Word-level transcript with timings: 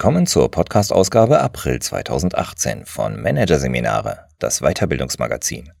Willkommen 0.00 0.26
zur 0.26 0.50
Podcast-Ausgabe 0.50 1.42
April 1.42 1.78
2018 1.78 2.86
von 2.86 3.20
Managerseminare, 3.20 4.28
das 4.38 4.60
Weiterbildungsmagazin. 4.60 5.72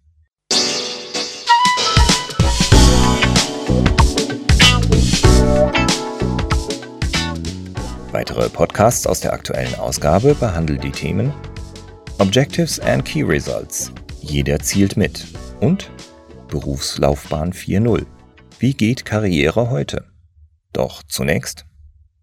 Weitere 8.12 8.50
Podcasts 8.50 9.06
aus 9.06 9.20
der 9.20 9.32
aktuellen 9.32 9.74
Ausgabe 9.76 10.34
behandeln 10.34 10.82
die 10.82 10.92
Themen 10.92 11.32
Objectives 12.18 12.78
and 12.78 13.02
Key 13.06 13.22
Results. 13.22 13.90
Jeder 14.20 14.58
zielt 14.58 14.98
mit. 14.98 15.28
Und 15.60 15.90
Berufslaufbahn 16.48 17.54
4.0. 17.54 18.04
Wie 18.58 18.74
geht 18.74 19.06
Karriere 19.06 19.70
heute? 19.70 20.04
Doch 20.74 21.02
zunächst 21.04 21.64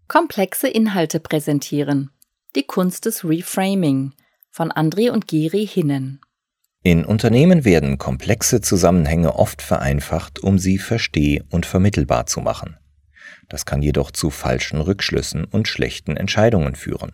Komplexe 0.08 0.68
Inhalte 0.68 1.20
präsentieren. 1.20 2.08
Die 2.56 2.62
Kunst 2.62 3.04
des 3.04 3.26
Reframing 3.26 4.14
von 4.50 4.72
André 4.72 5.10
und 5.10 5.28
Giri 5.28 5.66
Hinnen. 5.66 6.22
In 6.82 7.04
Unternehmen 7.04 7.66
werden 7.66 7.98
komplexe 7.98 8.62
Zusammenhänge 8.62 9.34
oft 9.34 9.60
vereinfacht, 9.60 10.38
um 10.38 10.58
sie 10.58 10.78
versteh- 10.78 11.42
und 11.50 11.66
vermittelbar 11.66 12.24
zu 12.24 12.40
machen. 12.40 12.78
Das 13.50 13.66
kann 13.66 13.82
jedoch 13.82 14.10
zu 14.10 14.30
falschen 14.30 14.80
Rückschlüssen 14.80 15.44
und 15.44 15.68
schlechten 15.68 16.16
Entscheidungen 16.16 16.74
führen. 16.74 17.12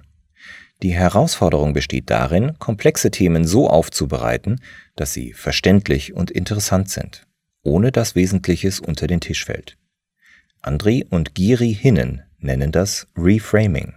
Die 0.80 0.92
Herausforderung 0.92 1.72
besteht 1.72 2.10
darin, 2.10 2.60
komplexe 2.60 3.10
Themen 3.10 3.44
so 3.44 3.68
aufzubereiten, 3.68 4.60
dass 4.94 5.12
sie 5.12 5.32
verständlich 5.32 6.14
und 6.14 6.30
interessant 6.30 6.90
sind, 6.90 7.26
ohne 7.64 7.90
dass 7.90 8.14
Wesentliches 8.14 8.78
unter 8.78 9.08
den 9.08 9.20
Tisch 9.20 9.44
fällt. 9.44 9.78
André 10.62 11.04
und 11.10 11.34
Giri 11.34 11.74
Hinnen 11.74 12.22
nennen 12.44 12.70
das 12.70 13.08
Reframing. 13.16 13.94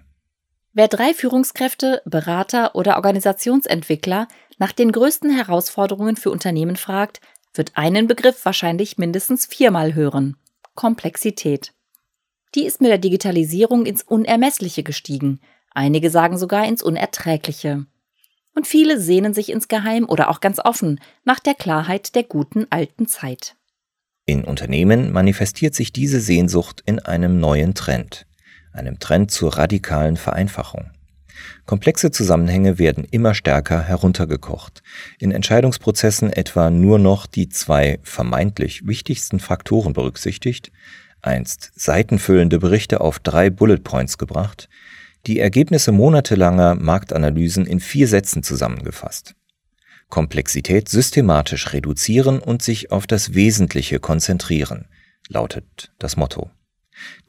Wer 0.73 0.88
drei 0.88 1.14
Führungskräfte, 1.14 2.03
Berater 2.06 2.76
oder 2.76 2.98
Organisationsentwickler 2.98 4.28
nach 4.59 4.72
den 4.72 4.92
größten 4.92 5.36
Herausforderungen 5.36 6.16
für 6.16 6.30
Unternehmen 6.30 6.75
fragt, 6.75 7.20
wird 7.56 7.72
einen 7.75 8.08
Begriff 8.08 8.45
wahrscheinlich 8.45 9.00
mindestens 9.00 9.48
viermal 9.48 9.95
hören. 9.95 10.38
Komplexität. 10.75 11.73
Die 12.53 12.66
ist 12.66 12.80
mit 12.80 12.92
der 12.92 13.00
Digitalisierung 13.00 13.88
ins 13.88 14.03
Unermessliche 14.03 14.84
gestiegen, 14.84 15.40
einige 15.72 16.12
sagen 16.12 16.38
sogar 16.38 16.68
ins 16.68 16.84
Unerträgliche. 16.84 17.88
Und 18.53 18.68
viele 18.68 19.00
sehnen 19.00 19.34
sich 19.34 19.52
insgeheim 19.52 20.08
oder 20.08 20.30
auch 20.30 20.42
ganz 20.42 20.59
offen 20.64 21.00
nach 21.23 21.40
der 21.40 21.56
Klarheit 21.56 22.14
der 22.14 22.23
guten 22.23 22.68
alten 22.70 23.08
Zeit. 23.08 23.56
In 24.28 24.44
Unternehmen 24.44 25.12
manifestiert 25.12 25.73
sich 25.73 25.92
diese 25.92 26.20
Sehnsucht 26.20 26.84
in 26.86 27.00
einem 27.00 27.40
neuen 27.40 27.73
Trend 27.73 28.27
einem 28.78 29.00
Trend 29.00 29.31
zur 29.31 29.58
radikalen 29.58 30.17
Vereinfachung. 30.17 30.92
Komplexe 31.66 32.11
Zusammenhänge 32.11 32.80
werden 32.80 33.03
immer 33.03 33.34
stärker 33.34 33.81
heruntergekocht, 33.81 34.81
in 35.19 35.31
Entscheidungsprozessen 35.31 36.31
etwa 36.31 36.69
nur 36.69 37.00
noch 37.00 37.25
die 37.25 37.50
zwei 37.50 38.00
vermeintlich 38.03 38.88
wichtigsten 38.88 39.39
Faktoren 39.39 39.94
berücksichtigt, 39.94 40.72
einst 41.22 41.72
seitenfüllende 41.75 42.59
Berichte 42.59 43.02
auf 43.02 43.19
drei 43.19 43.50
Bullet 43.50 43.80
Points 43.80 44.17
gebracht, 44.17 44.69
die 45.25 45.39
Ergebnisse 45.39 45.91
monatelanger 45.91 46.75
Marktanalysen 46.75 47.66
in 47.66 47.80
vier 47.80 48.08
Sätzen 48.08 48.44
zusammengefasst. 48.44 49.36
Komplexität 50.09 50.88
systematisch 50.88 51.73
reduzieren 51.73 52.39
und 52.39 52.62
sich 52.62 52.91
auf 52.91 53.08
das 53.08 53.34
Wesentliche 53.34 54.00
konzentrieren, 54.00 54.86
lautet 55.28 55.91
das 56.00 56.16
Motto. 56.16 56.50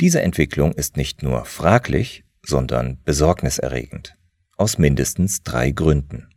Diese 0.01 0.23
Entwicklung 0.23 0.73
ist 0.73 0.97
nicht 0.97 1.23
nur 1.23 1.45
fraglich, 1.45 2.25
sondern 2.45 3.03
besorgniserregend. 3.05 4.17
Aus 4.57 4.79
mindestens 4.79 5.43
drei 5.43 5.71
Gründen. 5.71 6.29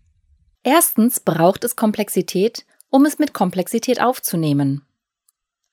Erstens 0.63 1.19
braucht 1.19 1.63
es 1.63 1.75
Komplexität, 1.75 2.65
um 2.89 3.05
es 3.05 3.17
mit 3.17 3.33
Komplexität 3.33 4.01
aufzunehmen. 4.01 4.85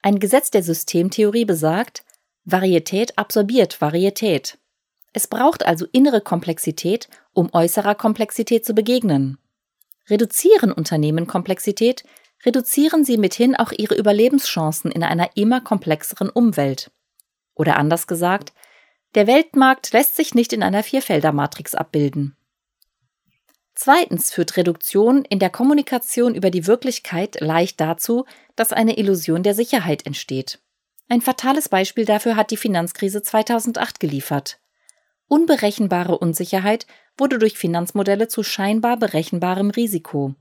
Ein 0.02 0.18
Gesetz 0.18 0.50
der 0.50 0.62
Systemtheorie 0.62 1.44
besagt, 1.44 2.04
Varietät 2.44 3.18
absorbiert 3.18 3.80
Varietät. 3.80 4.58
Es 5.12 5.26
braucht 5.26 5.66
also 5.66 5.86
innere 5.92 6.20
Komplexität, 6.20 7.08
um 7.32 7.52
äußerer 7.52 7.94
Komplexität 7.94 8.64
zu 8.64 8.74
begegnen. 8.74 9.38
Reduzieren 10.08 10.72
Unternehmen 10.72 11.26
Komplexität, 11.26 12.04
reduzieren 12.46 13.04
sie 13.04 13.18
mithin 13.18 13.56
auch 13.56 13.72
ihre 13.72 13.96
Überlebenschancen 13.96 14.90
in 14.90 15.02
einer 15.02 15.36
immer 15.36 15.60
komplexeren 15.60 16.30
Umwelt. 16.30 16.90
Oder 17.58 17.76
anders 17.76 18.06
gesagt, 18.06 18.54
der 19.14 19.26
Weltmarkt 19.26 19.92
lässt 19.92 20.16
sich 20.16 20.34
nicht 20.34 20.54
in 20.54 20.62
einer 20.62 20.82
Vierfelder-Matrix 20.82 21.74
abbilden. 21.74 22.36
Zweitens 23.74 24.32
führt 24.32 24.56
Reduktion 24.56 25.24
in 25.24 25.38
der 25.38 25.50
Kommunikation 25.50 26.34
über 26.34 26.50
die 26.50 26.66
Wirklichkeit 26.66 27.40
leicht 27.40 27.80
dazu, 27.80 28.24
dass 28.56 28.72
eine 28.72 28.96
Illusion 28.96 29.42
der 29.42 29.54
Sicherheit 29.54 30.06
entsteht. 30.06 30.60
Ein 31.08 31.20
fatales 31.20 31.68
Beispiel 31.68 32.04
dafür 32.04 32.36
hat 32.36 32.50
die 32.50 32.56
Finanzkrise 32.56 33.22
2008 33.22 34.00
geliefert. 34.00 34.58
Unberechenbare 35.26 36.18
Unsicherheit 36.18 36.86
wurde 37.16 37.38
durch 37.38 37.58
Finanzmodelle 37.58 38.28
zu 38.28 38.42
scheinbar 38.42 38.96
berechenbarem 38.96 39.70
Risiko. 39.70 40.34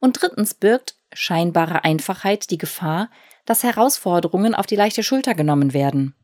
Und 0.00 0.20
drittens 0.20 0.54
birgt 0.54 0.96
scheinbare 1.12 1.84
Einfachheit 1.84 2.50
die 2.50 2.58
Gefahr, 2.58 3.10
dass 3.46 3.62
Herausforderungen 3.62 4.54
auf 4.54 4.66
die 4.66 4.76
leichte 4.76 5.02
Schulter 5.02 5.34
genommen 5.34 5.72
werden. 5.72 6.14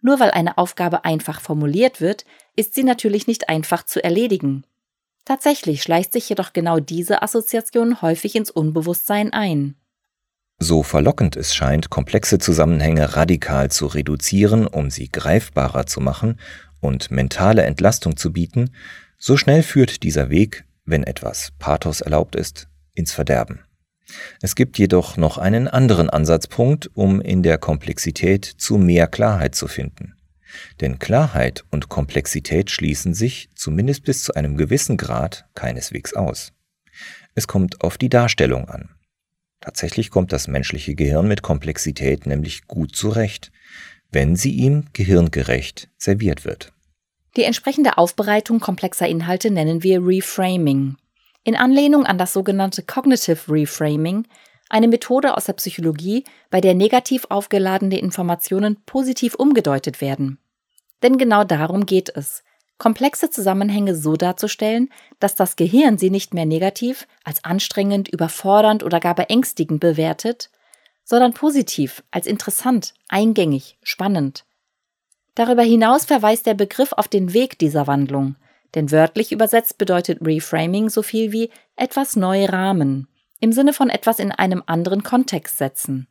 Nur 0.00 0.20
weil 0.20 0.30
eine 0.30 0.58
Aufgabe 0.58 1.04
einfach 1.04 1.40
formuliert 1.40 2.00
wird, 2.00 2.24
ist 2.56 2.74
sie 2.74 2.84
natürlich 2.84 3.26
nicht 3.26 3.48
einfach 3.48 3.84
zu 3.84 4.02
erledigen. 4.02 4.64
Tatsächlich 5.24 5.82
schleicht 5.82 6.12
sich 6.12 6.28
jedoch 6.28 6.52
genau 6.52 6.80
diese 6.80 7.22
Assoziation 7.22 8.00
häufig 8.00 8.34
ins 8.34 8.50
Unbewusstsein 8.50 9.32
ein. 9.32 9.74
So 10.58 10.82
verlockend 10.82 11.36
es 11.36 11.54
scheint, 11.54 11.90
komplexe 11.90 12.38
Zusammenhänge 12.38 13.14
radikal 13.14 13.70
zu 13.70 13.86
reduzieren, 13.86 14.66
um 14.66 14.90
sie 14.90 15.08
greifbarer 15.08 15.86
zu 15.86 16.00
machen 16.00 16.40
und 16.80 17.10
mentale 17.10 17.62
Entlastung 17.62 18.16
zu 18.16 18.32
bieten, 18.32 18.70
so 19.18 19.36
schnell 19.36 19.62
führt 19.62 20.02
dieser 20.02 20.30
Weg, 20.30 20.64
wenn 20.84 21.04
etwas 21.04 21.52
Pathos 21.58 22.00
erlaubt 22.00 22.34
ist, 22.34 22.68
ins 22.94 23.12
Verderben. 23.12 23.60
Es 24.40 24.54
gibt 24.54 24.78
jedoch 24.78 25.16
noch 25.16 25.38
einen 25.38 25.68
anderen 25.68 26.10
Ansatzpunkt, 26.10 26.90
um 26.94 27.20
in 27.20 27.42
der 27.42 27.58
Komplexität 27.58 28.44
zu 28.44 28.78
mehr 28.78 29.06
Klarheit 29.06 29.54
zu 29.54 29.68
finden. 29.68 30.14
Denn 30.80 30.98
Klarheit 30.98 31.64
und 31.70 31.88
Komplexität 31.88 32.70
schließen 32.70 33.14
sich, 33.14 33.50
zumindest 33.54 34.04
bis 34.04 34.24
zu 34.24 34.34
einem 34.34 34.56
gewissen 34.56 34.96
Grad, 34.96 35.46
keineswegs 35.54 36.14
aus. 36.14 36.52
Es 37.34 37.46
kommt 37.46 37.82
auf 37.82 37.98
die 37.98 38.08
Darstellung 38.08 38.68
an. 38.68 38.90
Tatsächlich 39.60 40.10
kommt 40.10 40.32
das 40.32 40.48
menschliche 40.48 40.94
Gehirn 40.94 41.28
mit 41.28 41.42
Komplexität 41.42 42.26
nämlich 42.26 42.66
gut 42.66 42.94
zurecht, 42.96 43.50
wenn 44.10 44.36
sie 44.36 44.52
ihm 44.52 44.86
gehirngerecht 44.92 45.90
serviert 45.98 46.44
wird. 46.44 46.72
Die 47.36 47.44
entsprechende 47.44 47.98
Aufbereitung 47.98 48.58
komplexer 48.58 49.06
Inhalte 49.06 49.50
nennen 49.50 49.82
wir 49.82 50.00
Reframing 50.00 50.96
in 51.44 51.56
Anlehnung 51.56 52.04
an 52.04 52.18
das 52.18 52.32
sogenannte 52.32 52.82
Cognitive 52.82 53.50
Reframing, 53.50 54.26
eine 54.68 54.88
Methode 54.88 55.36
aus 55.36 55.46
der 55.46 55.54
Psychologie, 55.54 56.24
bei 56.50 56.60
der 56.60 56.74
negativ 56.74 57.26
aufgeladene 57.30 57.98
Informationen 57.98 58.76
positiv 58.84 59.34
umgedeutet 59.34 60.00
werden. 60.00 60.38
Denn 61.02 61.16
genau 61.16 61.44
darum 61.44 61.86
geht 61.86 62.14
es, 62.14 62.42
komplexe 62.76 63.30
Zusammenhänge 63.30 63.94
so 63.94 64.16
darzustellen, 64.16 64.90
dass 65.20 65.34
das 65.34 65.56
Gehirn 65.56 65.96
sie 65.98 66.10
nicht 66.10 66.34
mehr 66.34 66.46
negativ, 66.46 67.06
als 67.24 67.44
anstrengend, 67.44 68.08
überfordernd 68.08 68.82
oder 68.82 69.00
gar 69.00 69.14
beängstigend 69.14 69.80
bewertet, 69.80 70.50
sondern 71.04 71.32
positiv, 71.32 72.02
als 72.10 72.26
interessant, 72.26 72.94
eingängig, 73.08 73.78
spannend. 73.82 74.44
Darüber 75.34 75.62
hinaus 75.62 76.04
verweist 76.04 76.46
der 76.46 76.54
Begriff 76.54 76.92
auf 76.92 77.08
den 77.08 77.32
Weg 77.32 77.58
dieser 77.58 77.86
Wandlung– 77.86 78.36
denn 78.74 78.90
wörtlich 78.90 79.32
übersetzt 79.32 79.78
bedeutet 79.78 80.18
Reframing 80.20 80.88
so 80.90 81.02
viel 81.02 81.32
wie 81.32 81.50
etwas 81.76 82.16
neu 82.16 82.44
rahmen, 82.44 83.08
im 83.40 83.52
Sinne 83.52 83.72
von 83.72 83.90
etwas 83.90 84.18
in 84.18 84.32
einem 84.32 84.62
anderen 84.66 85.02
Kontext 85.02 85.58
setzen. 85.58 86.08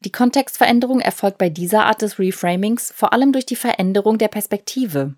Die 0.00 0.12
Kontextveränderung 0.12 1.00
erfolgt 1.00 1.38
bei 1.38 1.50
dieser 1.50 1.84
Art 1.84 2.00
des 2.00 2.18
Reframings 2.18 2.90
vor 2.94 3.12
allem 3.12 3.32
durch 3.32 3.44
die 3.44 3.56
Veränderung 3.56 4.16
der 4.16 4.28
Perspektive, 4.28 5.14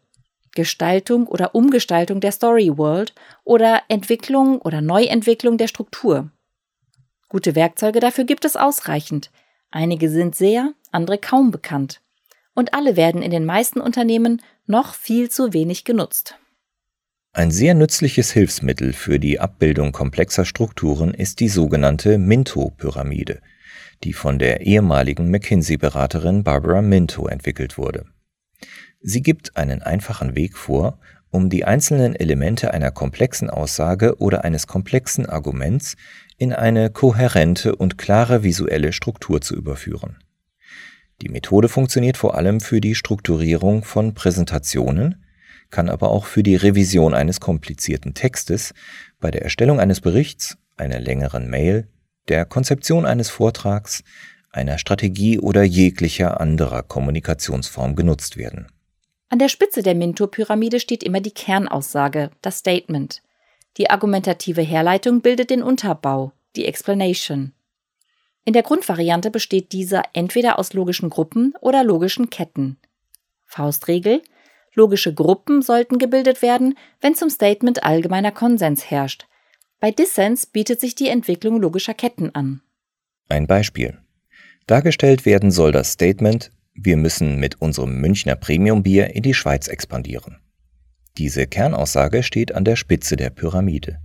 Gestaltung 0.54 1.26
oder 1.28 1.54
Umgestaltung 1.54 2.20
der 2.20 2.32
Story 2.32 2.76
World 2.76 3.14
oder 3.44 3.82
Entwicklung 3.88 4.60
oder 4.60 4.80
Neuentwicklung 4.80 5.56
der 5.56 5.68
Struktur. 5.68 6.30
Gute 7.28 7.54
Werkzeuge 7.54 8.00
dafür 8.00 8.24
gibt 8.24 8.44
es 8.44 8.56
ausreichend. 8.56 9.30
Einige 9.70 10.10
sind 10.10 10.34
sehr, 10.34 10.74
andere 10.90 11.16
kaum 11.16 11.50
bekannt. 11.50 12.02
Und 12.54 12.74
alle 12.74 12.96
werden 12.96 13.22
in 13.22 13.30
den 13.30 13.46
meisten 13.46 13.80
Unternehmen 13.80 14.42
noch 14.66 14.94
viel 14.94 15.30
zu 15.30 15.54
wenig 15.54 15.84
genutzt. 15.84 16.36
Ein 17.34 17.50
sehr 17.50 17.72
nützliches 17.72 18.30
Hilfsmittel 18.30 18.92
für 18.92 19.18
die 19.18 19.40
Abbildung 19.40 19.92
komplexer 19.92 20.44
Strukturen 20.44 21.14
ist 21.14 21.40
die 21.40 21.48
sogenannte 21.48 22.18
Minto-Pyramide, 22.18 23.40
die 24.04 24.12
von 24.12 24.38
der 24.38 24.60
ehemaligen 24.60 25.30
McKinsey-Beraterin 25.30 26.44
Barbara 26.44 26.82
Minto 26.82 27.26
entwickelt 27.26 27.78
wurde. 27.78 28.04
Sie 29.00 29.22
gibt 29.22 29.56
einen 29.56 29.80
einfachen 29.80 30.34
Weg 30.34 30.58
vor, 30.58 30.98
um 31.30 31.48
die 31.48 31.64
einzelnen 31.64 32.14
Elemente 32.14 32.74
einer 32.74 32.90
komplexen 32.90 33.48
Aussage 33.48 34.18
oder 34.18 34.44
eines 34.44 34.66
komplexen 34.66 35.24
Arguments 35.24 35.96
in 36.36 36.52
eine 36.52 36.90
kohärente 36.90 37.74
und 37.74 37.96
klare 37.96 38.42
visuelle 38.42 38.92
Struktur 38.92 39.40
zu 39.40 39.56
überführen. 39.56 40.18
Die 41.22 41.30
Methode 41.30 41.70
funktioniert 41.70 42.18
vor 42.18 42.34
allem 42.34 42.60
für 42.60 42.82
die 42.82 42.94
Strukturierung 42.94 43.84
von 43.84 44.12
Präsentationen, 44.12 45.21
kann 45.72 45.88
aber 45.88 46.10
auch 46.10 46.26
für 46.26 46.44
die 46.44 46.54
Revision 46.54 47.14
eines 47.14 47.40
komplizierten 47.40 48.14
Textes, 48.14 48.74
bei 49.18 49.32
der 49.32 49.42
Erstellung 49.42 49.80
eines 49.80 50.00
Berichts, 50.00 50.56
einer 50.76 51.00
längeren 51.00 51.50
Mail, 51.50 51.88
der 52.28 52.44
Konzeption 52.44 53.04
eines 53.04 53.30
Vortrags, 53.30 54.04
einer 54.50 54.78
Strategie 54.78 55.40
oder 55.40 55.64
jeglicher 55.64 56.40
anderer 56.40 56.82
Kommunikationsform 56.84 57.96
genutzt 57.96 58.36
werden. 58.36 58.68
An 59.30 59.38
der 59.38 59.48
Spitze 59.48 59.82
der 59.82 59.94
Minto-Pyramide 59.94 60.78
steht 60.78 61.02
immer 61.02 61.20
die 61.20 61.32
Kernaussage, 61.32 62.30
das 62.42 62.58
Statement. 62.58 63.22
Die 63.78 63.88
argumentative 63.88 64.60
Herleitung 64.60 65.22
bildet 65.22 65.48
den 65.48 65.62
Unterbau, 65.62 66.32
die 66.54 66.66
Explanation. 66.66 67.52
In 68.44 68.52
der 68.52 68.62
Grundvariante 68.62 69.30
besteht 69.30 69.72
dieser 69.72 70.02
entweder 70.12 70.58
aus 70.58 70.74
logischen 70.74 71.08
Gruppen 71.08 71.54
oder 71.60 71.82
logischen 71.82 72.28
Ketten. 72.28 72.76
Faustregel 73.46 74.22
Logische 74.74 75.12
Gruppen 75.12 75.62
sollten 75.62 75.98
gebildet 75.98 76.42
werden, 76.42 76.78
wenn 77.00 77.14
zum 77.14 77.28
Statement 77.28 77.84
allgemeiner 77.84 78.32
Konsens 78.32 78.90
herrscht. 78.90 79.26
Bei 79.80 79.90
Dissens 79.90 80.46
bietet 80.46 80.80
sich 80.80 80.94
die 80.94 81.08
Entwicklung 81.08 81.60
logischer 81.60 81.94
Ketten 81.94 82.34
an. 82.34 82.62
Ein 83.28 83.46
Beispiel. 83.46 83.98
Dargestellt 84.66 85.26
werden 85.26 85.50
soll 85.50 85.72
das 85.72 85.92
Statement, 85.92 86.50
wir 86.74 86.96
müssen 86.96 87.38
mit 87.38 87.60
unserem 87.60 88.00
Münchner 88.00 88.36
Premiumbier 88.36 89.14
in 89.14 89.22
die 89.22 89.34
Schweiz 89.34 89.68
expandieren. 89.68 90.38
Diese 91.18 91.46
Kernaussage 91.46 92.22
steht 92.22 92.54
an 92.54 92.64
der 92.64 92.76
Spitze 92.76 93.16
der 93.16 93.30
Pyramide. 93.30 93.98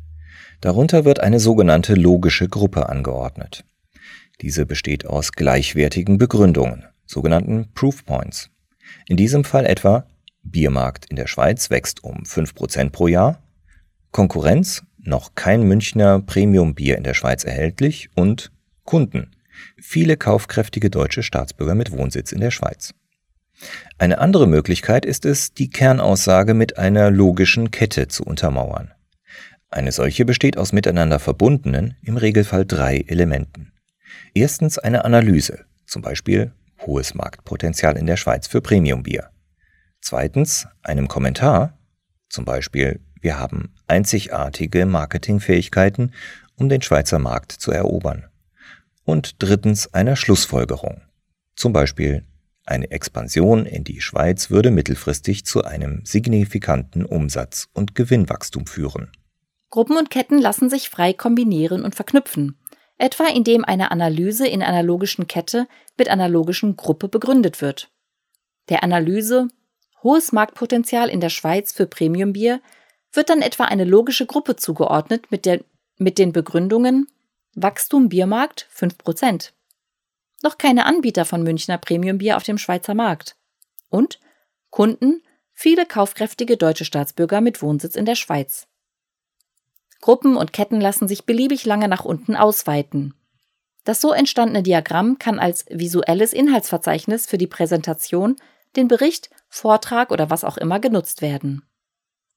Darunter 0.59 1.05
wird 1.05 1.19
eine 1.19 1.39
sogenannte 1.39 1.93
logische 1.93 2.49
Gruppe 2.49 2.89
angeordnet. 2.89 3.63
Diese 4.41 4.65
besteht 4.65 5.05
aus 5.05 5.31
gleichwertigen 5.31 6.17
Begründungen, 6.17 6.85
sogenannten 7.05 7.71
Proof 7.73 8.05
Points. 8.05 8.49
In 9.07 9.15
diesem 9.15 9.43
Fall 9.43 9.65
etwa 9.65 10.05
Biermarkt 10.51 11.05
in 11.05 11.15
der 11.15 11.27
Schweiz 11.27 11.69
wächst 11.69 12.03
um 12.03 12.23
5% 12.23 12.89
pro 12.89 13.07
Jahr, 13.07 13.41
Konkurrenz, 14.11 14.83
noch 14.97 15.35
kein 15.35 15.63
Münchner 15.63 16.19
Premiumbier 16.19 16.97
in 16.97 17.03
der 17.03 17.13
Schweiz 17.13 17.43
erhältlich 17.43 18.09
und 18.15 18.51
Kunden, 18.83 19.35
viele 19.79 20.17
kaufkräftige 20.17 20.89
deutsche 20.89 21.23
Staatsbürger 21.23 21.75
mit 21.75 21.91
Wohnsitz 21.91 22.31
in 22.31 22.41
der 22.41 22.51
Schweiz. 22.51 22.93
Eine 23.97 24.19
andere 24.19 24.47
Möglichkeit 24.47 25.05
ist 25.05 25.25
es, 25.25 25.53
die 25.53 25.69
Kernaussage 25.69 26.53
mit 26.53 26.77
einer 26.77 27.09
logischen 27.09 27.71
Kette 27.71 28.07
zu 28.07 28.23
untermauern. 28.23 28.91
Eine 29.69 29.91
solche 29.91 30.25
besteht 30.25 30.57
aus 30.57 30.71
miteinander 30.73 31.19
verbundenen, 31.19 31.97
im 32.03 32.17
Regelfall 32.17 32.65
drei 32.65 33.03
Elementen. 33.07 33.73
Erstens 34.33 34.77
eine 34.77 35.03
Analyse, 35.03 35.65
zum 35.85 36.01
Beispiel 36.01 36.51
hohes 36.85 37.15
Marktpotenzial 37.15 37.97
in 37.97 38.05
der 38.05 38.17
Schweiz 38.17 38.47
für 38.47 38.61
Premiumbier. 38.61 39.29
Zweitens 40.01 40.67
einem 40.83 41.07
Kommentar, 41.07 41.77
zum 42.29 42.45
Beispiel 42.45 42.99
wir 43.21 43.39
haben 43.39 43.73
einzigartige 43.87 44.85
Marketingfähigkeiten, 44.85 46.13
um 46.55 46.69
den 46.69 46.81
Schweizer 46.81 47.19
Markt 47.19 47.51
zu 47.51 47.71
erobern. 47.71 48.25
Und 49.03 49.35
drittens 49.39 49.93
einer 49.93 50.15
Schlussfolgerung, 50.15 51.01
zum 51.55 51.73
Beispiel 51.73 52.25
eine 52.65 52.91
Expansion 52.91 53.65
in 53.65 53.85
die 53.85 54.01
Schweiz 54.01 54.49
würde 54.49 54.71
mittelfristig 54.71 55.45
zu 55.45 55.63
einem 55.63 56.01
signifikanten 56.03 57.05
Umsatz- 57.05 57.69
und 57.73 57.95
Gewinnwachstum 57.95 58.67
führen. 58.67 59.09
Gruppen 59.69 59.97
und 59.97 60.09
Ketten 60.09 60.37
lassen 60.37 60.69
sich 60.69 60.89
frei 60.89 61.13
kombinieren 61.13 61.83
und 61.83 61.95
verknüpfen, 61.95 62.59
etwa 62.97 63.25
indem 63.27 63.63
eine 63.63 63.91
Analyse 63.91 64.47
in 64.47 64.61
einer 64.61 64.83
logischen 64.83 65.27
Kette 65.27 65.67
mit 65.97 66.09
einer 66.09 66.27
logischen 66.27 66.75
Gruppe 66.75 67.07
begründet 67.07 67.61
wird. 67.61 67.89
Der 68.69 68.83
Analyse 68.83 69.47
hohes 70.03 70.31
Marktpotenzial 70.31 71.09
in 71.09 71.19
der 71.19 71.29
Schweiz 71.29 71.71
für 71.71 71.87
Premiumbier 71.87 72.61
wird 73.11 73.29
dann 73.29 73.41
etwa 73.41 73.65
eine 73.65 73.83
logische 73.83 74.25
Gruppe 74.25 74.55
zugeordnet 74.55 75.31
mit, 75.31 75.45
der, 75.45 75.61
mit 75.97 76.17
den 76.17 76.31
Begründungen 76.31 77.07
Wachstum 77.55 78.09
Biermarkt 78.09 78.67
5%. 78.75 79.51
Noch 80.43 80.57
keine 80.57 80.85
Anbieter 80.85 81.25
von 81.25 81.41
Münchner 81.41 81.79
Premiumbier 81.79 82.37
auf 82.37 82.43
dem 82.43 82.59
Schweizer 82.59 82.93
Markt. 82.93 83.35
Und 83.89 84.19
Kunden 84.69 85.23
viele 85.53 85.87
kaufkräftige 85.87 86.57
deutsche 86.57 86.85
Staatsbürger 86.85 87.41
mit 87.41 87.63
Wohnsitz 87.63 87.95
in 87.95 88.05
der 88.05 88.15
Schweiz. 88.15 88.67
Gruppen 90.01 90.37
und 90.37 90.53
Ketten 90.53 90.79
lassen 90.79 91.07
sich 91.07 91.25
beliebig 91.25 91.65
lange 91.65 91.87
nach 91.87 92.05
unten 92.05 92.35
ausweiten. 92.35 93.15
Das 93.83 94.01
so 94.01 94.11
entstandene 94.11 94.61
Diagramm 94.61 95.17
kann 95.17 95.39
als 95.39 95.65
visuelles 95.69 96.33
Inhaltsverzeichnis 96.33 97.25
für 97.25 97.37
die 97.37 97.47
Präsentation, 97.47 98.35
den 98.77 98.87
Bericht, 98.87 99.29
Vortrag 99.49 100.11
oder 100.11 100.29
was 100.29 100.43
auch 100.43 100.57
immer 100.57 100.79
genutzt 100.79 101.21
werden. 101.21 101.63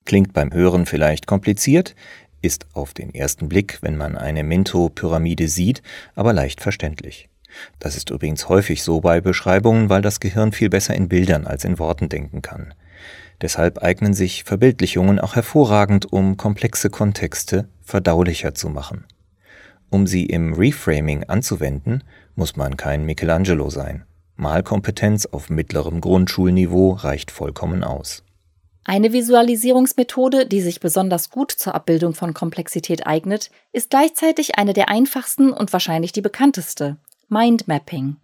Klingt 0.04 0.32
beim 0.32 0.52
Hören 0.52 0.86
vielleicht 0.86 1.26
kompliziert, 1.26 1.94
ist 2.42 2.66
auf 2.72 2.94
den 2.94 3.14
ersten 3.14 3.48
Blick, 3.48 3.78
wenn 3.82 3.96
man 3.96 4.16
eine 4.16 4.42
Minto-Pyramide 4.42 5.48
sieht, 5.48 5.82
aber 6.14 6.32
leicht 6.32 6.60
verständlich. 6.60 7.28
Das 7.78 7.96
ist 7.96 8.10
übrigens 8.10 8.48
häufig 8.48 8.82
so 8.82 9.00
bei 9.00 9.20
Beschreibungen, 9.20 9.90
weil 9.90 10.02
das 10.02 10.20
Gehirn 10.20 10.52
viel 10.52 10.70
besser 10.70 10.94
in 10.94 11.08
Bildern 11.08 11.46
als 11.46 11.64
in 11.64 11.78
Worten 11.78 12.08
denken 12.08 12.42
kann. 12.42 12.74
Deshalb 13.40 13.82
eignen 13.82 14.14
sich 14.14 14.44
Verbildlichungen 14.44 15.18
auch 15.18 15.34
hervorragend, 15.34 16.12
um 16.12 16.36
komplexe 16.36 16.90
Kontexte 16.90 17.68
verdaulicher 17.82 18.54
zu 18.54 18.68
machen. 18.68 19.04
Um 19.88 20.06
sie 20.06 20.26
im 20.26 20.52
Reframing 20.52 21.24
anzuwenden, 21.24 22.04
muss 22.36 22.56
man 22.56 22.76
kein 22.76 23.04
Michelangelo 23.04 23.70
sein. 23.70 24.04
Malkompetenz 24.40 25.26
auf 25.26 25.50
mittlerem 25.50 26.00
Grundschulniveau 26.00 26.92
reicht 26.92 27.30
vollkommen 27.30 27.84
aus. 27.84 28.24
Eine 28.84 29.12
Visualisierungsmethode, 29.12 30.46
die 30.46 30.62
sich 30.62 30.80
besonders 30.80 31.30
gut 31.30 31.52
zur 31.52 31.74
Abbildung 31.74 32.14
von 32.14 32.34
Komplexität 32.34 33.06
eignet, 33.06 33.50
ist 33.72 33.90
gleichzeitig 33.90 34.56
eine 34.58 34.72
der 34.72 34.88
einfachsten 34.88 35.52
und 35.52 35.72
wahrscheinlich 35.72 36.12
die 36.12 36.22
bekannteste 36.22 36.96
Mindmapping. 37.28 38.16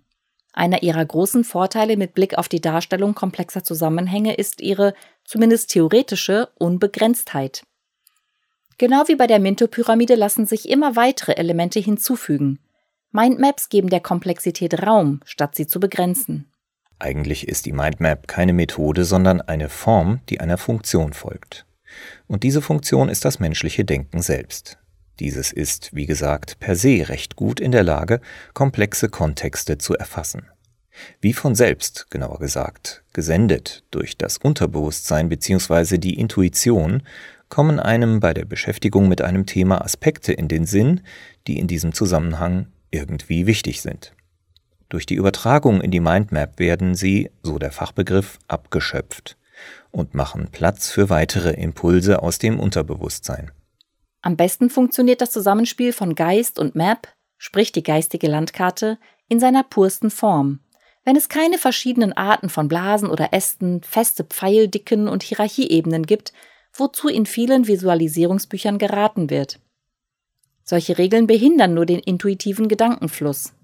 Einer 0.52 0.82
ihrer 0.82 1.04
großen 1.04 1.44
Vorteile 1.44 1.99
mit 1.99 2.14
Blick 2.14 2.38
auf 2.38 2.49
die 2.49 2.62
Darstellung 2.62 3.14
komplexer 3.14 3.62
Zusammenhänge 3.62 4.35
ist 4.35 4.62
ihre, 4.62 4.94
zumindest 5.25 5.70
theoretische, 5.70 6.49
Unbegrenztheit. 6.58 7.62
Genau 8.78 9.04
wie 9.06 9.16
bei 9.16 9.26
der 9.26 9.38
Minto-Pyramide 9.38 10.14
lassen 10.14 10.46
sich 10.46 10.68
immer 10.68 10.96
weitere 10.96 11.32
Elemente 11.32 11.78
hinzufügen. 11.78 12.58
Mindmaps 13.16 13.70
geben 13.70 13.88
der 13.88 14.00
Komplexität 14.00 14.87
Raum, 14.87 15.20
statt 15.25 15.54
sie 15.54 15.66
zu 15.66 15.80
begrenzen. 15.80 16.52
Eigentlich 16.99 17.49
ist 17.49 17.64
die 17.64 17.73
Mindmap 17.73 18.28
keine 18.28 18.52
Methode, 18.52 19.06
sondern 19.06 19.40
eine 19.40 19.70
Form, 19.70 20.20
die 20.28 20.38
einer 20.38 20.58
Funktion 20.58 21.14
folgt. 21.14 21.64
Und 22.26 22.42
diese 22.42 22.61
Funktion 22.61 23.08
ist 23.08 23.25
das 23.25 23.38
menschliche 23.38 23.87
Denken 23.87 24.20
selbst. 24.20 24.76
Dieses 25.18 25.50
ist, 25.50 25.94
wie 25.94 26.04
gesagt, 26.04 26.61
per 26.61 26.76
se 26.76 27.08
recht 27.08 27.37
gut 27.37 27.58
in 27.58 27.73
der 27.73 27.85
Lage, 27.85 28.20
komplexe 28.52 29.08
Kontexte 29.08 29.78
zu 29.78 29.94
erfassen. 29.94 30.50
Wie 31.23 31.32
von 31.32 31.54
selbst, 31.54 32.11
genauer 32.11 32.38
gesagt, 32.38 33.02
gesendet 33.14 33.82
durch 33.92 34.18
das 34.18 34.37
Unterbewusstsein 34.37 35.30
bzw. 35.30 35.96
die 35.96 36.20
Intuition, 36.20 37.02
kommen 37.49 37.80
einem 37.80 38.20
bei 38.20 38.35
der 38.35 38.44
Beschäftigung 38.44 39.08
mit 39.08 39.23
einem 39.23 39.46
Thema 39.46 39.82
Aspekte 39.82 40.35
in 40.35 40.49
den 40.49 40.66
Sinn, 40.66 41.00
die 41.46 41.58
in 41.58 41.66
diesem 41.66 41.94
Zusammenhang 41.94 42.66
irgendwie 42.97 43.47
wichtig 43.47 43.83
sind. 43.83 44.12
Durch 44.88 45.07
die 45.07 45.15
Übertragung 45.15 45.81
in 45.81 45.91
die 45.91 46.00
Mindmap 46.00 46.59
werden 46.59 46.95
sie, 46.95 47.31
so 47.43 47.59
der 47.59 47.73
Fachbegriff, 47.73 48.38
abgeschöpft 48.49 49.37
und 49.91 50.15
machen 50.15 50.49
Platz 50.53 50.91
für 50.91 51.11
weitere 51.11 51.50
Impulse 51.50 52.23
aus 52.23 52.38
dem 52.38 52.61
Unterbewusstsein. 52.61 53.50
Am 54.23 54.37
besten 54.37 54.71
funktioniert 54.71 55.21
das 55.21 55.31
Zusammenspiel 55.31 55.93
von 55.93 56.15
Geist 56.15 56.59
und 56.59 56.75
Map, 56.75 57.09
sprich 57.38 57.73
die 57.73 57.83
geistige 57.83 58.29
Landkarte, 58.29 58.99
in 59.29 59.41
seiner 59.41 59.62
pursten 59.62 60.11
Form. 60.11 60.61
Wenn 61.05 61.17
es 61.17 61.29
keine 61.29 61.59
verschiedenen 61.59 62.12
Arten 62.12 62.49
von 62.49 62.69
Blasen 62.69 63.09
oder 63.09 63.33
Ästen, 63.33 63.83
feste 63.83 64.25
Pfeildicken 64.25 65.09
und 65.09 65.23
Hierarchieebenen 65.23 66.05
gibt, 66.05 66.33
wozu 66.73 67.09
in 67.09 67.26
vielen 67.26 67.67
Visualisierungsbüchern 67.67 68.79
geraten 68.79 69.31
wird. 69.31 69.61
Solche 70.66 70.99
Regeln 70.99 71.26
behindern 71.26 71.73
nur 71.73 71.87
den 71.87 72.00
intuitiven 72.00 72.68
Gedankenfluss. 72.68 73.54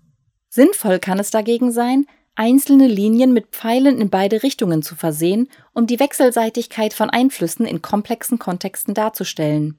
Sinnvoll 0.48 0.98
kann 0.98 1.18
es 1.18 1.30
dagegen 1.30 1.70
sein, 1.70 2.06
einzelne 2.34 2.86
Linien 2.86 3.34
mit 3.34 3.48
Pfeilen 3.48 4.00
in 4.00 4.08
beide 4.08 4.42
Richtungen 4.42 4.82
zu 4.82 4.94
versehen, 4.94 5.50
um 5.74 5.86
die 5.86 6.00
Wechselseitigkeit 6.00 6.94
von 6.94 7.10
Einflüssen 7.10 7.66
in 7.66 7.82
komplexen 7.82 8.38
Kontexten 8.38 8.94
darzustellen 8.94 9.76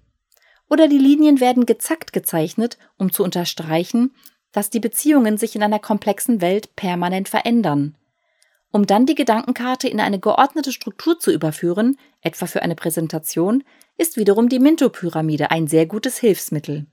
oder 0.73 0.87
die 0.87 0.97
Linien 0.97 1.39
werden 1.39 1.67
gezackt 1.67 2.13
gezeichnet, 2.13 2.79
um 2.97 3.11
zu 3.11 3.23
unterstreichen, 3.23 4.11
dass 4.51 4.71
die 4.71 4.79
Beziehungen 4.79 5.37
sich 5.37 5.55
in 5.55 5.61
einer 5.61 5.79
komplexen 5.79 6.41
Welt 6.41 6.75
permanent 6.75 7.29
verändern. 7.29 7.95
Um 8.71 8.87
dann 8.87 9.05
die 9.05 9.13
Gedankenkarte 9.13 9.87
in 9.87 9.99
eine 9.99 10.19
geordnete 10.19 10.71
Struktur 10.71 11.19
zu 11.19 11.31
überführen, 11.31 11.97
etwa 12.21 12.47
für 12.47 12.63
eine 12.63 12.73
Präsentation, 12.73 13.63
ist 13.97 14.17
wiederum 14.17 14.49
die 14.49 14.57
Minto-Pyramide 14.57 15.51
ein 15.51 15.67
sehr 15.67 15.85
gutes 15.85 16.17
Hilfsmittel. 16.17 16.87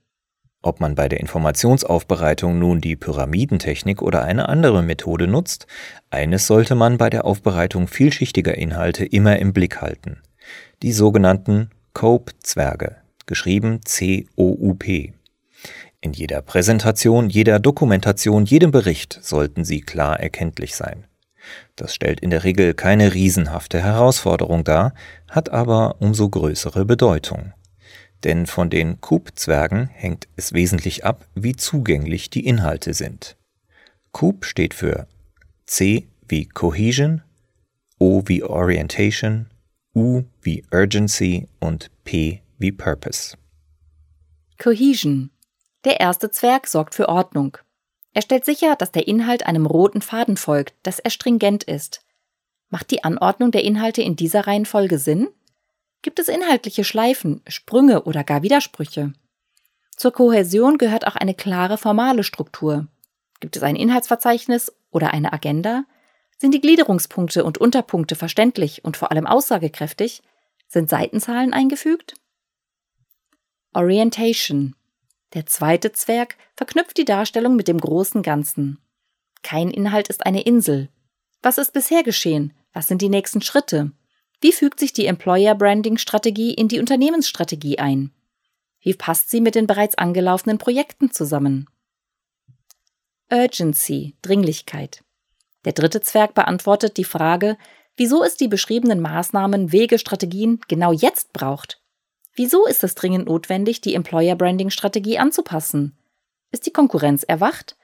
Ob 0.63 0.79
man 0.79 0.93
bei 0.93 1.09
der 1.09 1.19
Informationsaufbereitung 1.19 2.59
nun 2.59 2.81
die 2.81 2.95
Pyramidentechnik 2.95 4.01
oder 4.01 4.23
eine 4.23 4.47
andere 4.47 4.83
Methode 4.83 5.27
nutzt, 5.27 5.65
eines 6.11 6.45
sollte 6.45 6.75
man 6.75 6.97
bei 6.97 7.09
der 7.09 7.25
Aufbereitung 7.25 7.87
vielschichtiger 7.87 8.55
Inhalte 8.55 9.03
immer 9.03 9.39
im 9.39 9.53
Blick 9.53 9.81
halten. 9.81 10.21
Die 10.83 10.93
sogenannten 10.93 11.71
COPE-Zwerge, 11.93 12.97
geschrieben 13.25 13.81
C-O-U-P. 13.83 15.13
In 15.99 16.13
jeder 16.13 16.41
Präsentation, 16.41 17.29
jeder 17.29 17.59
Dokumentation, 17.59 18.45
jedem 18.45 18.71
Bericht 18.71 19.19
sollten 19.21 19.65
sie 19.65 19.81
klar 19.81 20.19
erkenntlich 20.19 20.75
sein. 20.75 21.05
Das 21.75 21.95
stellt 21.95 22.19
in 22.19 22.29
der 22.29 22.43
Regel 22.43 22.75
keine 22.75 23.13
riesenhafte 23.13 23.81
Herausforderung 23.81 24.63
dar, 24.63 24.93
hat 25.29 25.49
aber 25.49 25.95
umso 25.99 26.29
größere 26.29 26.85
Bedeutung. 26.85 27.53
Denn 28.23 28.45
von 28.45 28.69
den 28.69 29.01
Coop-Zwergen 29.01 29.87
hängt 29.87 30.27
es 30.35 30.53
wesentlich 30.53 31.05
ab, 31.05 31.27
wie 31.33 31.55
zugänglich 31.55 32.29
die 32.29 32.45
Inhalte 32.45 32.93
sind. 32.93 33.37
Coop 34.11 34.45
steht 34.45 34.73
für 34.73 35.07
C 35.65 36.07
wie 36.27 36.45
Cohesion, 36.45 37.23
O 37.97 38.23
wie 38.25 38.43
Orientation, 38.43 39.47
U 39.95 40.23
wie 40.41 40.63
Urgency 40.71 41.47
und 41.59 41.89
P 42.03 42.41
wie 42.57 42.71
Purpose. 42.71 43.37
Cohesion. 44.57 45.31
Der 45.83 45.99
erste 45.99 46.29
Zwerg 46.29 46.67
sorgt 46.67 46.93
für 46.93 47.09
Ordnung. 47.09 47.57
Er 48.13 48.21
stellt 48.21 48.45
sicher, 48.45 48.75
dass 48.75 48.91
der 48.91 49.07
Inhalt 49.07 49.45
einem 49.45 49.65
roten 49.65 50.01
Faden 50.01 50.37
folgt, 50.37 50.75
dass 50.83 50.99
er 50.99 51.09
stringent 51.09 51.63
ist. 51.63 52.01
Macht 52.69 52.91
die 52.91 53.03
Anordnung 53.03 53.51
der 53.51 53.63
Inhalte 53.63 54.01
in 54.01 54.15
dieser 54.15 54.47
Reihenfolge 54.47 54.97
Sinn? 54.97 55.29
Gibt 56.01 56.19
es 56.19 56.27
inhaltliche 56.27 56.83
Schleifen, 56.83 57.41
Sprünge 57.47 58.03
oder 58.03 58.23
gar 58.23 58.41
Widersprüche? 58.41 59.13
Zur 59.95 60.11
Kohäsion 60.11 60.77
gehört 60.77 61.05
auch 61.05 61.15
eine 61.15 61.35
klare 61.35 61.77
formale 61.77 62.23
Struktur. 62.23 62.87
Gibt 63.39 63.55
es 63.55 63.63
ein 63.63 63.75
Inhaltsverzeichnis 63.75 64.71
oder 64.89 65.13
eine 65.13 65.31
Agenda? 65.31 65.83
Sind 66.39 66.53
die 66.55 66.61
Gliederungspunkte 66.61 67.43
und 67.43 67.59
Unterpunkte 67.59 68.15
verständlich 68.15 68.83
und 68.83 68.97
vor 68.97 69.11
allem 69.11 69.27
aussagekräftig? 69.27 70.23
Sind 70.67 70.89
Seitenzahlen 70.89 71.53
eingefügt? 71.53 72.15
Orientation. 73.73 74.75
Der 75.33 75.45
zweite 75.45 75.91
Zwerg 75.91 76.35
verknüpft 76.55 76.97
die 76.97 77.05
Darstellung 77.05 77.55
mit 77.55 77.67
dem 77.67 77.79
großen 77.79 78.23
Ganzen. 78.23 78.79
Kein 79.43 79.69
Inhalt 79.69 80.07
ist 80.07 80.25
eine 80.25 80.41
Insel. 80.41 80.89
Was 81.43 81.57
ist 81.57 81.73
bisher 81.73 82.03
geschehen? 82.03 82.53
Was 82.73 82.87
sind 82.87 83.01
die 83.01 83.09
nächsten 83.09 83.41
Schritte? 83.41 83.91
Wie 84.41 84.51
fügt 84.51 84.79
sich 84.79 84.91
die 84.91 85.05
Employer 85.05 85.53
Branding 85.53 85.99
Strategie 85.99 86.55
in 86.55 86.67
die 86.67 86.79
Unternehmensstrategie 86.79 87.77
ein? 87.77 88.11
Wie 88.79 88.95
passt 88.95 89.29
sie 89.29 89.39
mit 89.39 89.53
den 89.53 89.67
bereits 89.67 89.95
angelaufenen 89.95 90.57
Projekten 90.57 91.11
zusammen? 91.11 91.69
Urgency, 93.31 94.15
Dringlichkeit. 94.23 95.03
Der 95.63 95.73
dritte 95.73 96.01
Zwerg 96.01 96.33
beantwortet 96.33 96.97
die 96.97 97.03
Frage, 97.03 97.55
wieso 97.95 98.23
es 98.23 98.35
die 98.35 98.47
beschriebenen 98.47 98.99
Maßnahmen, 98.99 99.71
Wege, 99.71 99.99
Strategien 99.99 100.59
genau 100.67 100.91
jetzt 100.91 101.33
braucht. 101.33 101.79
Wieso 102.33 102.65
ist 102.65 102.83
es 102.83 102.95
dringend 102.95 103.27
notwendig, 103.27 103.79
die 103.81 103.93
Employer 103.93 104.35
Branding 104.35 104.71
Strategie 104.71 105.19
anzupassen? 105.19 105.95
Ist 106.49 106.65
die 106.65 106.73
Konkurrenz 106.73 107.21
erwacht? 107.21 107.77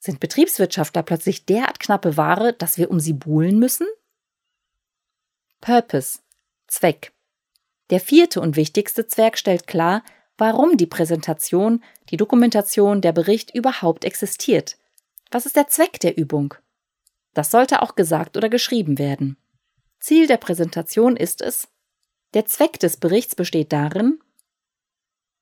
Sind 0.00 0.18
Betriebswirtschaftler 0.18 1.04
plötzlich 1.04 1.46
derart 1.46 1.78
knappe 1.78 2.16
Ware, 2.16 2.52
dass 2.52 2.78
wir 2.78 2.90
um 2.90 2.98
sie 2.98 3.12
buhlen 3.12 3.60
müssen? 3.60 3.86
Purpose 5.60 6.20
Zweck. 6.68 7.12
Der 7.90 8.00
vierte 8.00 8.40
und 8.40 8.56
wichtigste 8.56 9.06
Zwerg 9.06 9.36
stellt 9.36 9.66
klar, 9.66 10.02
warum 10.38 10.76
die 10.76 10.86
Präsentation, 10.86 11.82
die 12.08 12.16
Dokumentation, 12.16 13.00
der 13.00 13.12
Bericht 13.12 13.54
überhaupt 13.54 14.04
existiert. 14.04 14.78
Was 15.30 15.46
ist 15.46 15.56
der 15.56 15.68
Zweck 15.68 16.00
der 16.00 16.16
Übung? 16.16 16.54
Das 17.34 17.50
sollte 17.50 17.82
auch 17.82 17.94
gesagt 17.94 18.36
oder 18.36 18.48
geschrieben 18.48 18.98
werden. 18.98 19.36
Ziel 19.98 20.26
der 20.26 20.38
Präsentation 20.38 21.16
ist 21.16 21.42
es, 21.42 21.68
der 22.32 22.46
Zweck 22.46 22.78
des 22.78 22.96
Berichts 22.96 23.34
besteht 23.34 23.72
darin, 23.72 24.20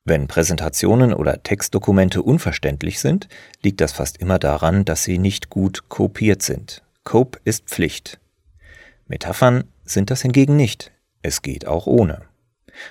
wenn 0.08 0.26
Präsentationen 0.26 1.12
oder 1.12 1.42
Textdokumente 1.42 2.22
unverständlich 2.22 2.98
sind, 2.98 3.28
liegt 3.62 3.82
das 3.82 3.92
fast 3.92 4.16
immer 4.16 4.38
daran, 4.38 4.86
dass 4.86 5.04
sie 5.04 5.18
nicht 5.18 5.50
gut 5.50 5.90
kopiert 5.90 6.40
sind. 6.40 6.82
Cope 7.04 7.38
ist 7.44 7.66
Pflicht. 7.66 8.18
Metaphern 9.06 9.64
sind 9.88 10.10
das 10.10 10.22
hingegen 10.22 10.56
nicht. 10.56 10.92
Es 11.22 11.42
geht 11.42 11.66
auch 11.66 11.86
ohne. 11.86 12.22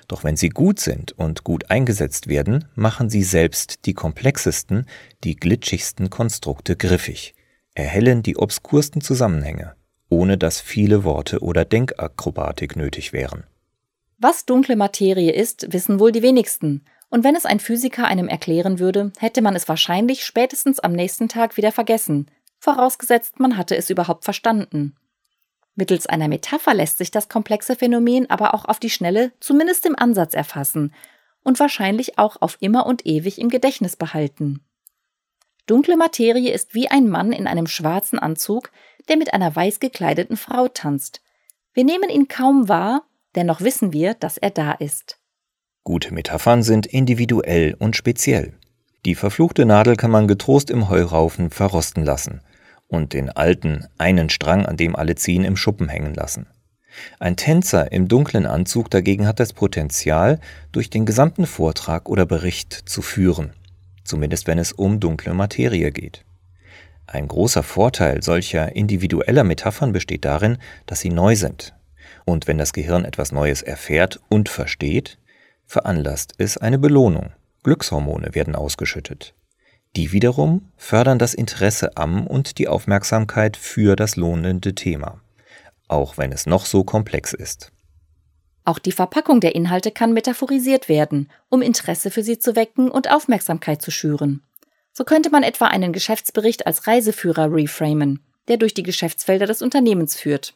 Doch 0.07 0.23
wenn 0.23 0.35
sie 0.35 0.49
gut 0.49 0.79
sind 0.79 1.13
und 1.13 1.43
gut 1.43 1.69
eingesetzt 1.71 2.27
werden, 2.27 2.65
machen 2.75 3.09
sie 3.09 3.23
selbst 3.23 3.85
die 3.85 3.93
komplexesten, 3.93 4.85
die 5.23 5.35
glitschigsten 5.35 6.09
Konstrukte 6.09 6.75
griffig, 6.75 7.35
erhellen 7.73 8.23
die 8.23 8.37
obskursten 8.37 9.01
Zusammenhänge, 9.01 9.75
ohne 10.09 10.37
dass 10.37 10.59
viele 10.59 11.03
Worte 11.03 11.39
oder 11.39 11.63
Denkakrobatik 11.63 12.75
nötig 12.75 13.13
wären. 13.13 13.43
Was 14.17 14.45
dunkle 14.45 14.75
Materie 14.75 15.31
ist, 15.31 15.71
wissen 15.71 15.99
wohl 15.99 16.11
die 16.11 16.23
wenigsten, 16.23 16.83
und 17.09 17.23
wenn 17.23 17.35
es 17.35 17.45
ein 17.45 17.59
Physiker 17.59 18.05
einem 18.05 18.27
erklären 18.27 18.79
würde, 18.79 19.13
hätte 19.19 19.41
man 19.41 19.55
es 19.55 19.69
wahrscheinlich 19.69 20.25
spätestens 20.25 20.79
am 20.79 20.91
nächsten 20.91 21.29
Tag 21.29 21.55
wieder 21.55 21.71
vergessen, 21.71 22.27
vorausgesetzt 22.59 23.39
man 23.39 23.55
hatte 23.57 23.77
es 23.77 23.89
überhaupt 23.89 24.25
verstanden. 24.25 24.95
Mittels 25.77 26.07
einer 26.07 26.27
Metapher 26.27 26.73
lässt 26.73 26.97
sich 26.97 27.11
das 27.11 27.29
komplexe 27.29 27.75
Phänomen 27.75 28.29
aber 28.31 28.55
auch 28.55 28.65
auf 28.65 28.79
die 28.79 28.89
Schnelle 28.89 29.31
zumindest 29.39 29.85
im 29.85 29.95
Ansatz 29.95 30.33
erfassen 30.33 30.91
und 31.43 31.59
wahrscheinlich 31.59 32.17
auch 32.17 32.41
auf 32.41 32.57
immer 32.59 32.87
und 32.87 33.05
ewig 33.05 33.39
im 33.39 33.47
Gedächtnis 33.47 33.95
behalten. 33.95 34.61
Dunkle 35.67 35.95
Materie 35.95 36.51
ist 36.51 36.73
wie 36.73 36.89
ein 36.89 37.07
Mann 37.07 37.31
in 37.31 37.45
einem 37.45 37.67
schwarzen 37.67 38.17
Anzug, 38.17 38.71
der 39.07 39.17
mit 39.17 39.35
einer 39.35 39.55
weiß 39.55 39.79
gekleideten 39.79 40.35
Frau 40.35 40.67
tanzt. 40.67 41.21
Wir 41.73 41.83
nehmen 41.83 42.09
ihn 42.09 42.27
kaum 42.27 42.67
wahr, 42.67 43.03
dennoch 43.35 43.61
wissen 43.61 43.93
wir, 43.93 44.15
dass 44.15 44.37
er 44.37 44.49
da 44.49 44.71
ist. 44.71 45.19
Gute 45.83 46.11
Metaphern 46.11 46.63
sind 46.63 46.87
individuell 46.87 47.75
und 47.77 47.95
speziell. 47.95 48.57
Die 49.05 49.13
verfluchte 49.13 49.65
Nadel 49.65 49.95
kann 49.95 50.09
man 50.09 50.27
getrost 50.27 50.71
im 50.71 50.89
Heuraufen 50.89 51.51
verrosten 51.51 52.03
lassen 52.03 52.41
und 52.87 53.13
den 53.13 53.29
alten, 53.29 53.85
einen 53.97 54.29
Strang, 54.29 54.65
an 54.65 54.77
dem 54.77 54.95
alle 54.95 55.15
ziehen, 55.15 55.43
im 55.43 55.57
Schuppen 55.57 55.89
hängen 55.89 56.13
lassen. 56.13 56.47
Ein 57.19 57.35
Tänzer 57.35 57.91
im 57.91 58.07
dunklen 58.07 58.45
Anzug 58.45 58.89
dagegen 58.89 59.27
hat 59.27 59.39
das 59.39 59.53
Potenzial, 59.53 60.39
durch 60.71 60.89
den 60.89 61.05
gesamten 61.05 61.45
Vortrag 61.45 62.09
oder 62.09 62.25
Bericht 62.25 62.73
zu 62.73 63.01
führen, 63.01 63.53
zumindest 64.03 64.47
wenn 64.47 64.57
es 64.57 64.71
um 64.71 64.99
dunkle 64.99 65.33
Materie 65.33 65.91
geht. 65.91 66.23
Ein 67.05 67.27
großer 67.27 67.63
Vorteil 67.63 68.21
solcher 68.21 68.75
individueller 68.75 69.43
Metaphern 69.43 69.93
besteht 69.93 70.25
darin, 70.25 70.57
dass 70.85 70.99
sie 70.99 71.09
neu 71.09 71.35
sind. 71.35 71.73
Und 72.25 72.47
wenn 72.47 72.57
das 72.57 72.73
Gehirn 72.73 73.05
etwas 73.05 73.31
Neues 73.31 73.61
erfährt 73.61 74.19
und 74.27 74.49
versteht, 74.49 75.17
veranlasst 75.65 76.33
es 76.37 76.57
eine 76.57 76.77
Belohnung. 76.77 77.31
Glückshormone 77.63 78.35
werden 78.35 78.55
ausgeschüttet. 78.55 79.33
Die 79.97 80.11
wiederum 80.11 80.61
fördern 80.75 81.17
das 81.17 81.33
Interesse 81.33 81.97
am 81.97 82.27
und 82.27 82.59
die 82.59 82.67
Aufmerksamkeit 82.67 83.57
für 83.57 83.95
das 83.95 84.15
lohnende 84.15 84.75
Thema, 84.75 85.21
auch 85.87 86.19
wenn 86.19 86.31
es 86.31 86.45
noch 86.45 86.67
so 86.67 86.83
komplex 86.83 87.33
ist. 87.33 87.71
Auch 88.63 88.77
die 88.77 88.91
Verpackung 88.91 89.39
der 89.39 89.55
Inhalte 89.55 89.89
kann 89.89 90.13
metaphorisiert 90.13 90.87
werden, 90.87 91.31
um 91.49 91.63
Interesse 91.63 92.11
für 92.11 92.21
sie 92.21 92.37
zu 92.37 92.55
wecken 92.55 92.91
und 92.91 93.09
Aufmerksamkeit 93.09 93.81
zu 93.81 93.89
schüren. 93.89 94.43
So 94.93 95.03
könnte 95.03 95.31
man 95.31 95.41
etwa 95.41 95.65
einen 95.65 95.93
Geschäftsbericht 95.93 96.67
als 96.67 96.85
Reiseführer 96.85 97.51
reframen, 97.51 98.19
der 98.49 98.57
durch 98.57 98.75
die 98.75 98.83
Geschäftsfelder 98.83 99.47
des 99.47 99.63
Unternehmens 99.63 100.15
führt, 100.15 100.53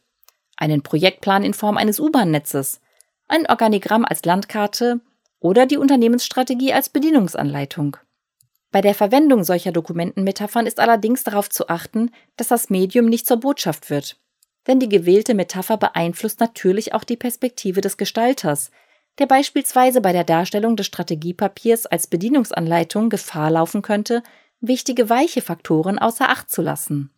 einen 0.56 0.84
Projektplan 0.84 1.44
in 1.44 1.56
Form 1.56 1.78
eines 1.78 2.00
U-Bahn-Netzes, 2.00 2.80
ein 3.28 3.50
Organigramm 3.50 4.06
als 4.06 4.24
Landkarte 4.24 5.00
oder 5.40 5.66
die 5.66 5.78
Unternehmensstrategie 5.78 6.74
als 6.74 6.90
Bedienungsanleitung. 6.90 7.98
Bei 8.72 8.82
der 8.82 8.96
Verwendung 8.96 9.44
solcher 9.44 9.72
Dokumentenmetaphern 9.72 10.66
ist 10.66 10.80
allerdings 10.80 11.24
darauf 11.24 11.50
zu 11.50 11.68
achten, 11.68 12.12
dass 12.38 12.48
das 12.48 12.70
Medium 12.70 13.08
nicht 13.08 13.28
zur 13.28 13.38
Botschaft 13.38 13.90
wird. 13.90 14.18
Denn 14.68 14.80
die 14.80 14.90
gewählte 14.90 15.34
Metapher 15.34 15.78
beeinflusst 15.78 16.40
natürlich 16.40 16.94
auch 16.94 17.04
die 17.04 17.18
Perspektive 17.18 17.82
des 17.82 17.98
Gestalters, 17.98 18.72
der 19.20 19.26
beispielsweise 19.26 20.00
bei 20.00 20.14
der 20.14 20.24
Darstellung 20.24 20.78
des 20.78 20.86
Strategiepapiers 20.86 21.86
als 21.86 22.08
Bedienungsanleitung 22.08 23.10
Gefahr 23.10 23.52
laufen 23.52 23.82
könnte, 23.82 24.24
wichtige 24.62 25.10
weiche 25.10 25.42
Faktoren 25.42 26.00
außer 26.00 26.30
Acht 26.30 26.50
zu 26.50 26.62
lassen. 26.62 27.12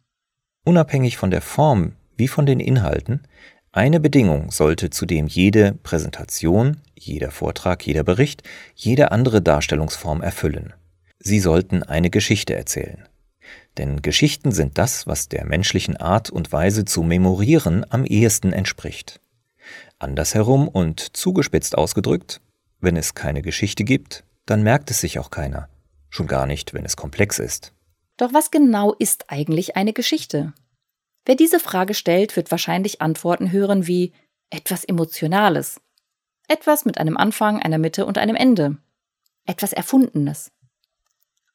Unabhängig 0.66 1.18
von 1.18 1.30
der 1.30 1.42
Form 1.42 1.94
wie 2.16 2.28
von 2.28 2.46
den 2.46 2.60
Inhalten, 2.60 3.28
eine 3.72 4.00
Bedingung 4.00 4.52
sollte 4.52 4.90
zudem 4.92 5.28
jede 5.28 5.74
Präsentation, 5.84 6.82
jeder 6.98 7.32
Vortrag, 7.32 7.86
jeder 7.86 8.04
Bericht, 8.04 8.44
jede 8.76 9.12
andere 9.12 9.42
Darstellungsform 9.42 10.22
erfüllen. 10.22 10.74
Sie 11.26 11.40
sollten 11.40 11.84
eine 11.84 12.10
Geschichte 12.10 12.54
erzählen. 12.54 13.08
Denn 13.78 14.02
Geschichten 14.02 14.52
sind 14.52 14.78
das, 14.78 15.08
was 15.08 15.30
der 15.30 15.46
menschlichen 15.46 15.96
Art 15.96 16.30
und 16.30 16.52
Weise 16.52 16.84
zu 16.84 17.02
memorieren 17.02 17.86
am 17.90 18.04
ehesten 18.04 18.52
entspricht. 18.52 19.22
Andersherum 20.00 20.68
und 20.68 21.16
zugespitzt 21.16 21.78
ausgedrückt, 21.78 22.42
wenn 22.82 22.98
es 22.98 23.16
keine 23.16 23.42
Geschichte 23.42 23.86
gibt, 23.86 24.26
dann 24.46 24.64
merkt 24.64 24.92
es 24.92 25.00
sich 25.00 25.18
auch 25.18 25.32
keiner, 25.32 25.70
schon 26.10 26.28
gar 26.28 26.46
nicht, 26.46 26.74
wenn 26.74 26.84
es 26.84 26.98
komplex 26.98 27.40
ist. 27.40 27.72
Doch 28.18 28.34
was 28.34 28.52
genau 28.52 28.94
ist 28.94 29.30
eigentlich 29.30 29.78
eine 29.78 29.94
Geschichte? 29.94 30.54
Wer 31.26 31.36
diese 31.36 31.62
Frage 31.62 31.94
stellt, 31.94 32.36
wird 32.36 32.52
wahrscheinlich 32.52 33.02
Antworten 33.02 33.54
hören 33.54 33.88
wie 33.88 34.12
etwas 34.50 34.84
Emotionales, 34.84 35.80
etwas 36.50 36.84
mit 36.84 36.98
einem 36.98 37.16
Anfang, 37.16 37.62
einer 37.62 37.78
Mitte 37.78 38.06
und 38.06 38.18
einem 38.18 38.36
Ende, 38.36 38.78
etwas 39.46 39.72
Erfundenes. 39.72 40.52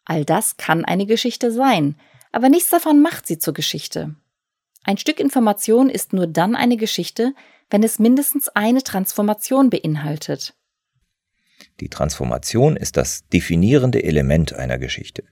All 0.08 0.24
das 0.24 0.56
kann 0.56 0.86
eine 0.86 1.04
Geschichte 1.04 1.52
sein, 1.52 1.94
aber 2.32 2.48
nichts 2.48 2.70
davon 2.70 3.02
macht 3.02 3.26
sie 3.26 3.38
zur 3.38 3.52
Geschichte. 3.52 4.14
Ein 4.82 4.96
Stück 4.96 5.20
Information 5.20 5.90
ist 5.90 6.14
nur 6.14 6.26
dann 6.26 6.56
eine 6.56 6.78
Geschichte, 6.78 7.34
wenn 7.68 7.82
es 7.82 7.98
mindestens 7.98 8.48
eine 8.48 8.82
Transformation 8.82 9.68
beinhaltet. 9.68 10.54
Die 11.80 11.90
Transformation 11.90 12.74
ist 12.74 12.96
das 12.96 13.28
definierende 13.28 14.02
Element 14.02 14.54
einer 14.54 14.78
Geschichte. 14.78 15.24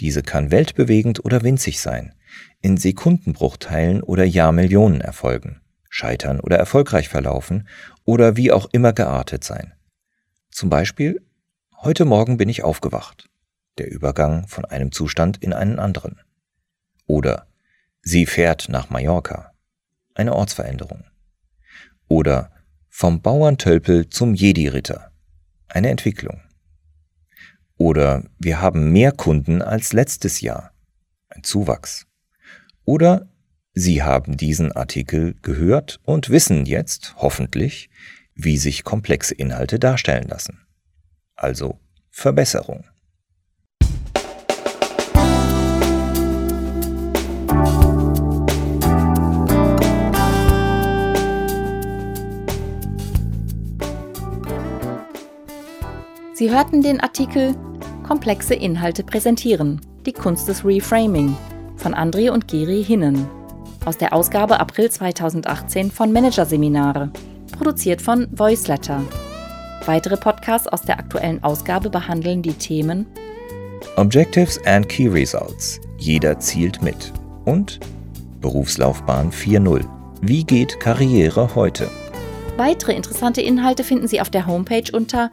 Diese 0.00 0.22
kann 0.22 0.50
weltbewegend 0.50 1.22
oder 1.26 1.42
winzig 1.42 1.78
sein, 1.78 2.14
in 2.62 2.78
Sekundenbruchteilen 2.78 4.02
oder 4.02 4.24
Jahrmillionen 4.24 5.02
erfolgen, 5.02 5.60
scheitern 5.90 6.40
oder 6.40 6.56
erfolgreich 6.56 7.10
verlaufen 7.10 7.68
oder 8.06 8.38
wie 8.38 8.52
auch 8.52 8.70
immer 8.72 8.94
geartet 8.94 9.44
sein. 9.44 9.74
Zum 10.50 10.70
Beispiel, 10.70 11.20
heute 11.82 12.06
Morgen 12.06 12.38
bin 12.38 12.48
ich 12.48 12.64
aufgewacht 12.64 13.28
der 13.78 13.90
Übergang 13.90 14.46
von 14.48 14.64
einem 14.64 14.92
Zustand 14.92 15.42
in 15.42 15.52
einen 15.52 15.78
anderen. 15.78 16.20
Oder 17.06 17.46
sie 18.02 18.26
fährt 18.26 18.68
nach 18.68 18.90
Mallorca, 18.90 19.52
eine 20.14 20.34
Ortsveränderung. 20.34 21.04
Oder 22.08 22.52
vom 22.88 23.22
Bauerntölpel 23.22 24.08
zum 24.08 24.34
Jedi-Ritter, 24.34 25.12
eine 25.68 25.90
Entwicklung. 25.90 26.40
Oder 27.76 28.24
wir 28.38 28.60
haben 28.60 28.92
mehr 28.92 29.12
Kunden 29.12 29.62
als 29.62 29.92
letztes 29.92 30.40
Jahr, 30.40 30.72
ein 31.28 31.44
Zuwachs. 31.44 32.06
Oder 32.84 33.28
Sie 33.80 34.02
haben 34.02 34.36
diesen 34.36 34.72
Artikel 34.72 35.36
gehört 35.40 36.00
und 36.02 36.30
wissen 36.30 36.66
jetzt, 36.66 37.14
hoffentlich, 37.18 37.90
wie 38.34 38.58
sich 38.58 38.82
komplexe 38.82 39.34
Inhalte 39.34 39.78
darstellen 39.78 40.26
lassen. 40.26 40.66
Also 41.36 41.78
Verbesserung. 42.10 42.84
Sie 56.38 56.52
hörten 56.52 56.82
den 56.82 57.00
Artikel 57.00 57.56
Komplexe 58.06 58.54
Inhalte 58.54 59.02
präsentieren. 59.02 59.80
Die 60.06 60.12
Kunst 60.12 60.46
des 60.46 60.64
Reframing 60.64 61.36
von 61.74 61.96
André 61.96 62.30
und 62.30 62.46
Geri 62.46 62.84
Hinnen 62.84 63.26
aus 63.84 63.98
der 63.98 64.12
Ausgabe 64.12 64.60
April 64.60 64.88
2018 64.88 65.90
von 65.90 66.12
Managerseminare, 66.12 67.10
produziert 67.50 68.00
von 68.00 68.28
Voiceletter. 68.30 69.02
Weitere 69.86 70.16
Podcasts 70.16 70.68
aus 70.68 70.82
der 70.82 71.00
aktuellen 71.00 71.42
Ausgabe 71.42 71.90
behandeln 71.90 72.40
die 72.40 72.54
Themen 72.54 73.06
Objectives 73.96 74.64
and 74.64 74.88
Key 74.88 75.08
Results. 75.08 75.80
Jeder 75.98 76.38
zielt 76.38 76.80
mit. 76.82 77.12
Und 77.46 77.80
Berufslaufbahn 78.40 79.32
4.0. 79.32 79.84
Wie 80.22 80.44
geht 80.44 80.78
Karriere 80.78 81.56
heute? 81.56 81.90
Weitere 82.56 82.92
interessante 82.92 83.40
Inhalte 83.40 83.82
finden 83.82 84.06
Sie 84.06 84.20
auf 84.20 84.30
der 84.30 84.46
Homepage 84.46 84.92
unter 84.92 85.32